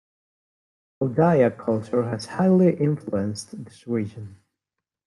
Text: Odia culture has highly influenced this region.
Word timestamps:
Odia 0.99 1.55
culture 1.55 2.09
has 2.09 2.25
highly 2.25 2.75
influenced 2.75 3.63
this 3.63 3.85
region. 3.87 4.37